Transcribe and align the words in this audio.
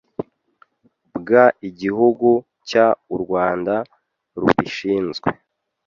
bw 1.17 1.29
igihugu 1.69 2.29
cy 2.67 2.75
u 3.15 3.17
Rwanda 3.23 3.75
rubishinzwe 4.39 5.27